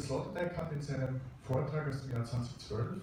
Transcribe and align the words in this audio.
Sloterdijk 0.00 0.56
hat 0.56 0.72
in 0.72 0.82
seinem 0.82 1.20
Vortrag 1.42 1.88
aus 1.88 2.02
dem 2.02 2.12
Jahr 2.12 2.24
2012 2.24 3.02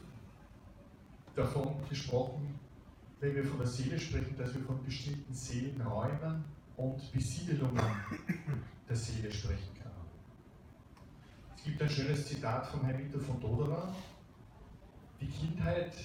davon 1.36 1.76
gesprochen, 1.88 2.60
wenn 3.20 3.36
wir 3.36 3.46
von 3.46 3.60
der 3.60 3.68
Seele 3.68 4.00
sprechen, 4.00 4.36
dass 4.38 4.54
wir 4.54 4.62
von 4.62 4.84
bestimmten 4.84 5.34
Seelenräumen 5.34 6.44
und 6.76 7.12
Besiedelungen 7.14 7.86
der 8.90 8.96
Seele 8.96 9.32
sprechen 9.32 9.74
können. 9.76 9.92
Es 11.56 11.64
gibt 11.64 11.82
ein 11.82 11.90
schönes 11.90 12.28
Zitat 12.28 12.68
von 12.68 12.84
Herrn 12.84 13.10
von 13.22 13.40
Doderer. 13.40 13.94
Die 15.22 15.28
Kindheit 15.28 15.96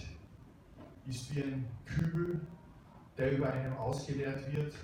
ist 1.06 1.34
wie 1.34 1.42
ein 1.42 1.66
Kübel, 1.84 2.40
der 3.16 3.38
über 3.38 3.52
einem 3.52 3.76
ausgeleert 3.76 4.52
wird 4.52 4.74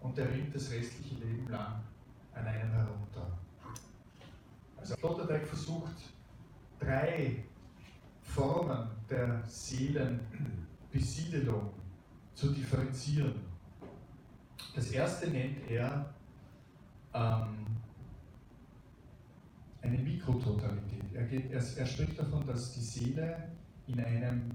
und 0.00 0.18
der 0.18 0.28
rinnt 0.28 0.54
das 0.54 0.70
restliche 0.70 1.14
Leben 1.14 1.48
lang 1.48 1.80
an 2.34 2.46
einem 2.46 2.72
herunter. 2.72 3.38
Also 4.82 4.94
Sloterdijk 4.96 5.46
versucht, 5.46 5.94
drei 6.80 7.44
Formen 8.20 8.88
der 9.08 9.40
Seelenbesiedelung 9.46 11.70
zu 12.34 12.52
differenzieren. 12.52 13.34
Das 14.74 14.90
erste 14.90 15.28
nennt 15.28 15.70
er 15.70 16.12
ähm, 17.14 17.64
eine 19.82 19.98
Mikrototalität. 19.98 21.14
Er, 21.14 21.26
geht, 21.26 21.52
er, 21.52 21.62
er 21.76 21.86
spricht 21.86 22.18
davon, 22.18 22.44
dass 22.44 22.72
die 22.72 22.80
Seele 22.80 23.50
in 23.86 24.00
einem 24.00 24.50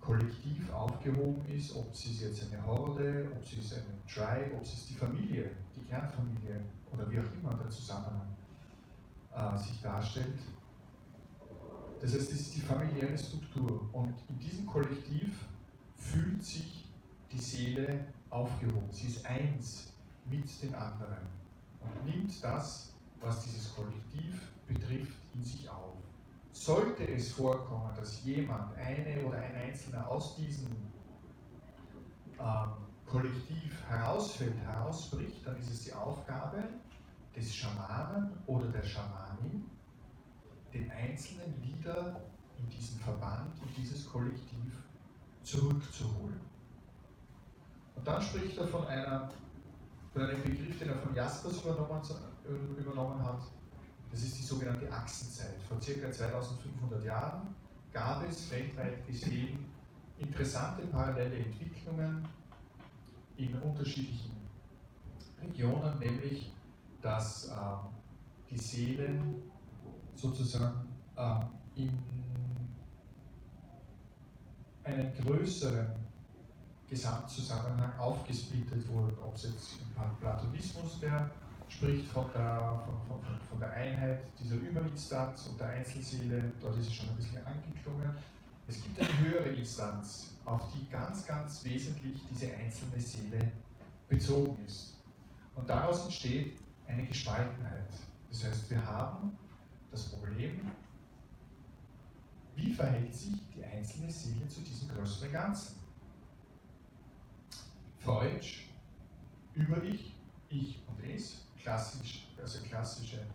Kollektiv 0.00 0.72
aufgehoben 0.72 1.44
ist, 1.54 1.76
ob 1.76 1.94
sie 1.94 2.14
jetzt 2.24 2.50
eine 2.50 2.64
Horde, 2.64 3.30
ob 3.36 3.46
sie 3.46 3.60
es 3.60 3.74
eine 3.74 3.84
Tribe, 4.06 4.56
ob 4.56 4.62
es 4.62 4.86
die 4.86 4.94
Familie, 4.94 5.50
die 5.76 5.82
Kernfamilie 5.82 6.62
oder 6.90 7.10
wie 7.10 7.20
auch 7.20 7.30
immer 7.42 7.52
der 7.62 7.68
Zusammenhang 7.68 8.37
äh, 9.34 9.58
sich 9.58 9.80
darstellt. 9.80 10.38
Das 12.00 12.14
heißt, 12.14 12.30
das 12.30 12.40
ist 12.40 12.54
die 12.54 12.60
familiäre 12.60 13.18
Struktur 13.18 13.88
und 13.92 14.14
in 14.28 14.38
diesem 14.38 14.66
Kollektiv 14.66 15.46
fühlt 15.96 16.42
sich 16.42 16.88
die 17.32 17.38
Seele 17.38 18.06
aufgehoben. 18.30 18.88
Sie 18.92 19.08
ist 19.08 19.26
eins 19.26 19.92
mit 20.24 20.62
den 20.62 20.74
anderen 20.74 21.26
und 21.80 22.04
nimmt 22.04 22.44
das, 22.44 22.94
was 23.20 23.42
dieses 23.44 23.74
Kollektiv 23.74 24.52
betrifft, 24.66 25.18
in 25.34 25.42
sich 25.42 25.68
auf. 25.68 25.94
Sollte 26.52 27.06
es 27.08 27.32
vorkommen, 27.32 27.90
dass 27.96 28.24
jemand, 28.24 28.76
eine 28.76 29.24
oder 29.24 29.38
ein 29.38 29.54
Einzelner 29.54 30.08
aus 30.08 30.36
diesem 30.36 30.76
ähm, 32.38 32.68
Kollektiv 33.06 33.82
herausfällt, 33.88 34.56
herausbricht, 34.58 35.46
dann 35.46 35.56
ist 35.58 35.70
es 35.70 35.84
die 35.84 35.92
Aufgabe 35.92 36.62
des 37.38 37.54
Schamanen 37.54 38.32
oder 38.46 38.68
der 38.68 38.82
Schamanin, 38.82 39.64
den 40.74 40.90
Einzelnen 40.90 41.54
wieder 41.62 42.20
in 42.58 42.68
diesen 42.68 42.98
Verband, 43.00 43.52
in 43.62 43.82
dieses 43.82 44.08
Kollektiv 44.08 44.74
zurückzuholen. 45.42 46.40
Und 47.94 48.06
dann 48.06 48.20
spricht 48.20 48.58
er 48.58 48.66
von, 48.66 48.86
einer, 48.86 49.30
von 50.12 50.22
einem 50.22 50.42
Begriff, 50.42 50.78
den 50.78 50.88
er 50.88 50.96
von 50.96 51.14
Jaspers 51.14 51.62
übernommen, 51.62 52.02
äh, 52.44 52.80
übernommen 52.80 53.24
hat, 53.24 53.42
das 54.10 54.22
ist 54.22 54.38
die 54.38 54.42
sogenannte 54.42 54.90
Achsenzeit. 54.90 55.60
Vor 55.68 55.78
ca. 55.78 56.10
2500 56.10 57.04
Jahren 57.04 57.54
gab 57.92 58.26
es 58.28 58.50
weltweit 58.50 59.06
gesehen 59.06 59.66
interessante 60.18 60.86
parallele 60.86 61.36
Entwicklungen 61.36 62.26
in 63.36 63.54
unterschiedlichen 63.60 64.32
Regionen, 65.40 65.98
nämlich 65.98 66.50
dass 67.00 67.48
äh, 67.48 67.52
die 68.50 68.58
Seelen 68.58 69.42
sozusagen 70.14 70.88
äh, 71.16 71.40
in 71.76 71.98
einen 74.84 75.12
größeren 75.22 75.86
Gesamtzusammenhang 76.88 77.98
aufgesplittet 77.98 78.88
wurden, 78.88 79.16
ob 79.22 79.34
es 79.34 79.44
jetzt 79.44 79.74
im 79.80 80.16
Platonismus 80.20 80.98
der 81.00 81.30
spricht 81.68 82.08
von 82.08 82.24
der, 82.34 82.82
von, 82.86 83.20
von, 83.22 83.40
von 83.48 83.60
der 83.60 83.70
Einheit 83.72 84.20
dieser 84.40 84.56
Überinstanz 84.56 85.46
und 85.48 85.60
der 85.60 85.68
Einzelseele, 85.68 86.52
dort 86.60 86.78
ist 86.78 86.86
es 86.88 86.94
schon 86.94 87.08
ein 87.10 87.16
bisschen 87.16 87.44
angeklungen. 87.44 88.16
Es 88.66 88.82
gibt 88.82 88.98
eine 89.00 89.18
höhere 89.18 89.48
Instanz, 89.50 90.30
auf 90.44 90.62
die 90.72 90.88
ganz, 90.90 91.26
ganz 91.26 91.64
wesentlich 91.64 92.20
diese 92.30 92.54
einzelne 92.54 93.00
Seele 93.00 93.52
bezogen 94.08 94.56
ist. 94.66 94.94
Und 95.54 95.68
daraus 95.68 96.04
entsteht 96.04 96.58
eine 96.88 97.06
Gespaltenheit. 97.06 97.88
Das 98.30 98.44
heißt, 98.44 98.70
wir 98.70 98.84
haben 98.84 99.36
das 99.90 100.08
Problem, 100.10 100.60
wie 102.56 102.72
verhält 102.72 103.14
sich 103.14 103.34
die 103.54 103.64
einzelne 103.64 104.10
Seele 104.10 104.48
zu 104.48 104.60
diesem 104.62 104.88
größeren 104.88 105.30
Ganzen? 105.30 105.76
Freud 107.98 108.46
über 109.54 109.82
Ich, 109.84 110.14
Ich 110.48 110.82
und 110.88 111.04
Es 111.04 111.46
klassisch, 111.60 112.26
also 112.40 112.62
klassische 112.64 113.26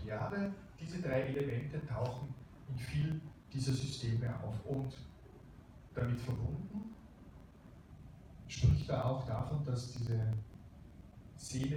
Triade. 0.00 0.52
Diese 0.78 1.00
drei 1.00 1.22
Elemente 1.22 1.84
tauchen 1.86 2.34
in 2.68 2.78
viel 2.78 3.20
dieser 3.52 3.72
Systeme 3.72 4.32
auf 4.42 4.64
und 4.66 4.96
damit 5.94 6.20
verbunden 6.20 6.94
spricht 8.48 8.88
er 8.88 9.04
auch 9.04 9.26
davon, 9.26 9.64
dass 9.64 9.92
diese 9.92 10.32
Seele 11.38 11.76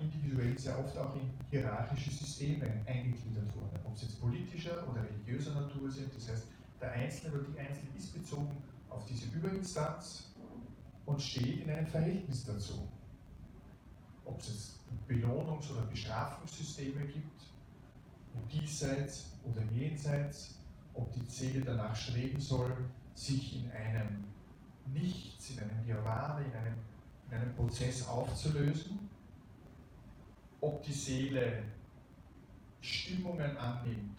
individuell 0.00 0.58
sehr 0.58 0.78
oft 0.78 0.96
auch 0.96 1.14
in 1.16 1.30
hierarchische 1.50 2.10
Systeme 2.10 2.66
eingegliedert 2.86 3.54
wurde, 3.54 3.80
ob 3.84 3.96
es 3.96 4.02
jetzt 4.02 4.20
politischer 4.20 4.88
oder 4.88 5.02
religiöser 5.02 5.54
Natur 5.54 5.90
sind. 5.90 6.14
Das 6.14 6.30
heißt, 6.30 6.46
der 6.80 6.92
Einzelne 6.92 7.34
oder 7.34 7.44
die 7.52 7.58
Einzelne 7.58 7.90
ist 7.96 8.14
bezogen 8.14 8.56
auf 8.88 9.04
diese 9.04 9.26
Überinstanz 9.36 10.32
und 11.04 11.20
steht 11.20 11.64
in 11.64 11.70
einem 11.70 11.86
Verhältnis 11.86 12.44
dazu 12.44 12.88
ob 14.28 14.40
es 14.40 14.78
Belohnungs- 15.08 15.70
oder 15.72 15.82
Bestrafungssysteme 15.82 17.06
gibt, 17.06 17.42
diesseits 18.52 19.32
oder 19.44 19.62
jenseits, 19.72 20.58
ob 20.94 21.12
die 21.12 21.24
Seele 21.28 21.64
danach 21.64 21.96
streben 21.96 22.40
soll, 22.40 22.76
sich 23.14 23.56
in 23.56 23.70
einem 23.72 24.24
Nichts, 24.86 25.50
in 25.50 25.58
einem 25.60 25.84
Nirvana, 25.84 26.40
in 26.40 26.52
einem, 26.52 26.76
in 27.30 27.36
einem 27.36 27.54
Prozess 27.54 28.06
aufzulösen, 28.06 29.08
ob 30.60 30.82
die 30.82 30.92
Seele 30.92 31.64
Stimmungen 32.80 33.56
annimmt, 33.56 34.18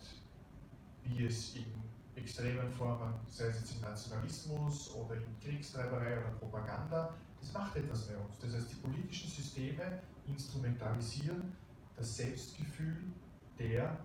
wie 1.03 1.25
es 1.25 1.55
in 1.55 1.65
extremen 2.15 2.69
Formen, 2.71 3.13
sei 3.27 3.47
es 3.47 3.61
jetzt 3.61 3.75
im 3.75 3.81
Nationalismus 3.81 4.93
oder 4.93 5.15
in 5.15 5.39
Kriegstreiberei 5.41 6.19
oder 6.19 6.31
Propaganda, 6.31 7.13
das 7.39 7.53
macht 7.53 7.75
etwas 7.75 8.07
bei 8.07 8.17
uns. 8.17 8.37
Das 8.39 8.53
heißt, 8.53 8.71
die 8.71 8.75
politischen 8.75 9.29
Systeme 9.29 10.01
instrumentalisieren 10.27 11.53
das 11.95 12.17
Selbstgefühl 12.17 12.97
der 13.57 13.97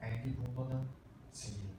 eingebundenen 0.00 0.88
Seelen. 1.32 1.76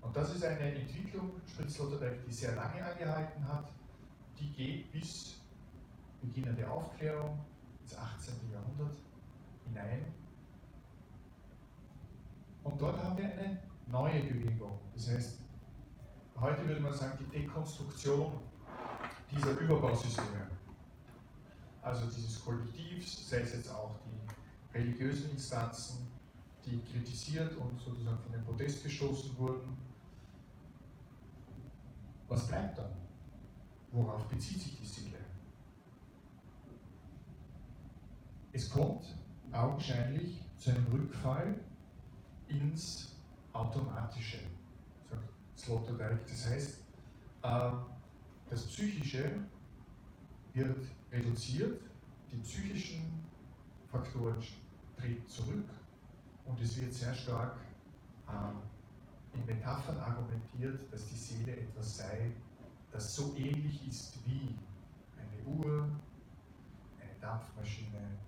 Und 0.00 0.16
das 0.16 0.34
ist 0.34 0.44
eine 0.44 0.74
Entwicklung, 0.74 1.32
Spritz 1.46 1.74
Sloterdijk, 1.74 2.24
die 2.26 2.32
sehr 2.32 2.54
lange 2.56 2.84
angehalten 2.84 3.46
hat. 3.46 3.70
Die 4.38 4.52
geht 4.52 4.90
bis 4.92 5.41
Beginn 6.22 6.54
der 6.56 6.70
Aufklärung 6.70 7.38
ins 7.82 7.96
18. 7.96 8.34
Jahrhundert 8.50 8.96
hinein. 9.66 10.06
Und 12.62 12.80
dort 12.80 13.02
haben 13.02 13.18
wir 13.18 13.24
eine 13.24 13.58
neue 13.88 14.22
Bewegung. 14.22 14.78
Das 14.94 15.08
heißt, 15.08 15.38
heute 16.40 16.66
würde 16.66 16.80
man 16.80 16.94
sagen, 16.94 17.18
die 17.20 17.40
Dekonstruktion 17.40 18.32
dieser 19.30 19.58
Überbausysteme. 19.58 20.46
Also 21.82 22.06
dieses 22.06 22.44
Kollektivs, 22.44 23.28
sei 23.28 23.40
es 23.40 23.54
jetzt 23.54 23.70
auch 23.70 23.96
die 24.06 24.78
religiösen 24.78 25.30
Instanzen, 25.32 26.06
die 26.64 26.80
kritisiert 26.84 27.56
und 27.56 27.78
sozusagen 27.80 28.18
von 28.18 28.32
den 28.32 28.44
Protest 28.44 28.84
gestoßen 28.84 29.36
wurden. 29.36 29.76
Was 32.28 32.46
bleibt 32.46 32.78
dann? 32.78 32.92
Worauf 33.90 34.26
bezieht 34.28 34.60
sich 34.60 34.78
die 34.78 34.86
Seele? 34.86 35.21
Es 38.52 38.68
kommt 38.68 39.06
augenscheinlich 39.50 40.42
zu 40.58 40.70
einem 40.70 40.86
Rückfall 40.92 41.58
ins 42.48 43.16
Automatische, 43.54 44.38
sagt 45.08 45.28
Sloterdijk. 45.56 46.26
Das 46.26 46.46
heißt, 46.46 46.78
äh, 47.42 47.70
das 48.50 48.66
Psychische 48.66 49.40
wird 50.52 50.86
reduziert, 51.10 51.80
die 52.30 52.36
psychischen 52.38 53.24
Faktoren 53.90 54.36
treten 54.98 55.26
zurück 55.28 55.68
und 56.44 56.60
es 56.60 56.78
wird 56.78 56.92
sehr 56.92 57.14
stark 57.14 57.56
äh, 58.28 59.38
in 59.38 59.46
Metaphern 59.46 59.98
argumentiert, 59.98 60.92
dass 60.92 61.06
die 61.06 61.16
Seele 61.16 61.56
etwas 61.56 61.96
sei, 61.96 62.32
das 62.90 63.14
so 63.14 63.34
ähnlich 63.36 63.88
ist 63.88 64.18
wie 64.26 64.54
eine 65.16 65.56
Uhr, 65.56 65.88
eine 67.00 67.20
Dampfmaschine, 67.20 68.18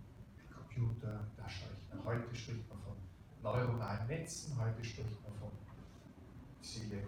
Computer, 0.75 1.21
Taschenrechner. 1.37 2.05
Heute 2.05 2.35
spricht 2.35 2.69
man 2.69 2.79
von 2.81 2.97
neuronalen 3.43 4.07
Netzen, 4.09 4.59
heute 4.59 4.83
spricht 4.85 5.23
man 5.23 5.33
von 5.39 5.51
Seele, 6.61 7.07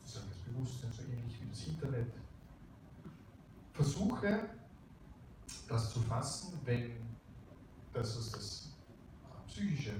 sozusagen 0.00 0.28
das 0.28 0.38
Bewusstsein, 0.38 0.92
so 0.92 1.02
ähnlich 1.02 1.40
wie 1.40 1.48
das 1.48 1.66
Internet. 1.66 2.12
Versuche, 3.72 4.48
das 5.68 5.92
zu 5.92 6.00
fassen, 6.00 6.60
wenn 6.64 6.92
das, 7.92 8.16
was 8.16 8.30
das 8.30 8.72
psychische 9.48 9.94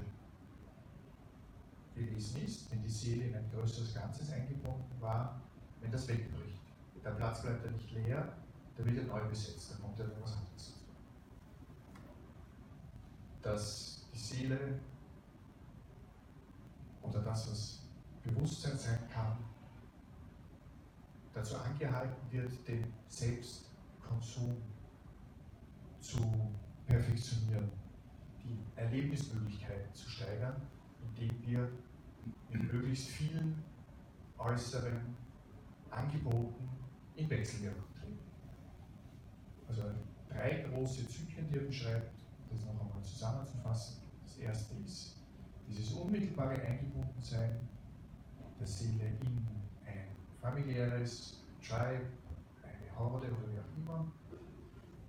gewesen 1.95 2.43
ist, 2.43 2.71
wenn 2.71 2.83
die 2.83 2.89
Seele 2.89 3.25
in 3.25 3.35
ein 3.35 3.51
größeres 3.51 3.95
Ganzes 3.95 4.31
eingebunden 4.31 5.01
war, 5.01 5.41
wenn 5.81 5.91
das 5.91 6.07
wegbricht. 6.09 6.63
Der 7.05 7.11
Platz 7.11 7.43
bleibt 7.43 7.65
ja 7.65 7.71
nicht 7.71 7.91
leer, 7.91 8.33
da 8.77 8.85
wird 8.85 8.99
er 8.99 9.05
neu 9.05 9.29
besetzt, 9.29 9.73
da 9.73 9.83
kommt 9.83 9.99
ja 9.99 10.07
was 10.23 10.37
anderes. 10.37 10.82
Dass 13.43 14.07
die 14.13 14.19
Seele 14.19 14.81
oder 17.03 17.21
das, 17.21 17.51
was 17.51 17.79
Bewusstsein 18.23 18.79
sein 18.79 18.99
kann, 19.13 19.37
dazu 21.33 21.57
angehalten 21.57 22.31
wird, 22.31 22.69
den 22.69 22.93
Selbstkonsum 23.09 24.57
zu 26.01 26.21
perfektionieren, 26.87 27.71
die 28.45 28.59
Erlebnismöglichkeiten 28.77 29.95
zu 29.95 30.09
steigern, 30.09 30.61
indem 31.01 31.43
wir 31.47 31.69
mit 32.51 32.73
möglichst 32.73 33.09
vielen 33.09 33.63
äußeren 34.39 35.17
Angeboten 35.91 36.69
in 37.17 37.29
Wechselwirkung 37.29 37.85
treten. 38.01 38.19
Also 39.69 39.83
drei 40.29 40.67
große 40.69 41.07
Zyklen, 41.09 41.49
die 41.49 41.57
er 41.57 41.65
beschreibt, 41.65 42.22
das 42.53 42.65
noch 42.65 42.81
einmal 42.81 43.03
zusammenzufassen. 43.03 44.03
Das 44.25 44.37
erste 44.39 44.75
ist 44.85 45.17
dieses 45.69 45.93
unmittelbare 45.93 46.61
Eingebundensein 46.61 47.61
der 48.59 48.67
Seele 48.67 49.07
in 49.21 49.47
ein 49.87 50.07
familiäres 50.41 51.43
Tribe, 51.67 52.07
eine 52.63 52.99
Horde 52.99 53.29
oder 53.29 53.53
wie 53.53 53.59
auch 53.59 53.77
immer, 53.77 54.07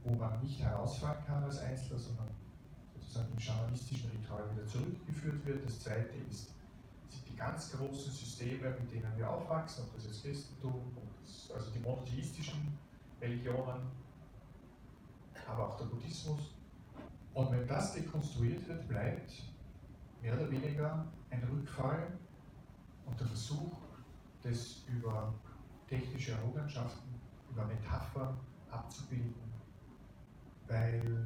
wo 0.03 0.15
man 0.15 0.41
nicht 0.41 0.59
herausfahren 0.59 1.23
kann 1.25 1.43
als 1.43 1.59
Einzelner, 1.59 1.99
sondern 1.99 2.27
sozusagen 2.95 3.31
im 3.33 3.39
schamanistischen 3.39 4.09
Ritual 4.11 4.43
wieder 4.53 4.65
zurückgeführt 4.67 5.45
wird. 5.45 5.65
Das 5.65 5.79
zweite 5.81 6.15
ist 6.29 6.53
sind 7.13 7.29
die 7.29 7.35
ganz 7.35 7.71
großen 7.71 8.11
Systeme, 8.11 8.75
mit 8.79 8.91
denen 8.91 9.11
wir 9.17 9.29
aufwachsen, 9.29 9.83
ob 9.83 9.95
das 9.95 10.05
jetzt 10.05 10.23
Christentum, 10.23 10.81
das, 11.21 11.51
also 11.55 11.71
die 11.71 11.79
monotheistischen 11.79 12.77
Religionen, 13.21 13.91
aber 15.47 15.69
auch 15.69 15.77
der 15.77 15.85
Buddhismus. 15.85 16.55
Und 17.33 17.51
wenn 17.51 17.67
das 17.67 17.93
dekonstruiert 17.93 18.67
wird, 18.67 18.87
bleibt 18.87 19.31
mehr 20.21 20.33
oder 20.35 20.49
weniger 20.51 21.07
ein 21.31 21.43
Rückfall 21.43 22.19
und 23.05 23.19
der 23.19 23.27
Versuch, 23.27 23.77
das 24.43 24.83
über 24.87 25.33
technische 25.87 26.33
Errungenschaften, 26.33 27.09
über 27.49 27.65
Metaphern 27.65 28.37
abzubilden, 28.69 29.35
weil 30.67 31.25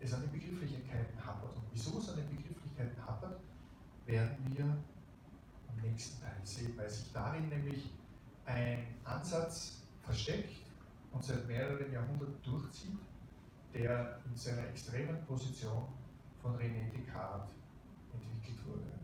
es 0.00 0.12
an 0.14 0.22
den 0.22 0.32
Begrifflichkeiten 0.32 1.24
hapert. 1.24 1.56
Und 1.56 1.64
wieso 1.72 1.98
es 1.98 2.08
an 2.08 2.16
den 2.16 2.28
Begrifflichkeiten 2.36 3.06
hapert, 3.06 3.40
werden 4.06 4.36
wir 4.56 4.64
am 4.64 5.76
nächsten 5.82 6.20
Teil 6.22 6.40
sehen, 6.42 6.72
weil 6.76 6.90
sich 6.90 7.12
darin 7.12 7.48
nämlich 7.48 7.90
ein 8.46 8.86
Ansatz 9.04 9.82
versteckt 10.02 10.66
und 11.12 11.22
seit 11.22 11.46
mehreren 11.46 11.92
Jahrhunderten 11.92 12.42
durchzieht, 12.42 12.98
der 13.74 14.20
in 14.28 14.36
seiner 14.36 14.68
extremen 14.68 15.24
Position 15.26 15.86
von 16.42 16.56
René 16.56 16.90
Descartes 16.90 17.48
entwickelt 18.12 18.58
wurde. 18.66 19.00